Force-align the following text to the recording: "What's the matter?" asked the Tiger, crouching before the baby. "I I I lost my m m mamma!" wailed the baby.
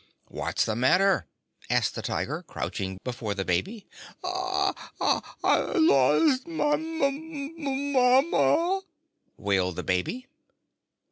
"What's 0.29 0.65
the 0.65 0.75
matter?" 0.75 1.27
asked 1.69 1.93
the 1.93 2.01
Tiger, 2.01 2.41
crouching 2.41 2.97
before 3.03 3.35
the 3.35 3.45
baby. 3.45 3.87
"I 4.23 4.73
I 4.99 5.21
I 5.43 5.59
lost 5.75 6.47
my 6.47 6.73
m 6.73 7.03
m 7.03 7.91
mamma!" 7.93 8.81
wailed 9.37 9.75
the 9.75 9.83
baby. 9.83 10.25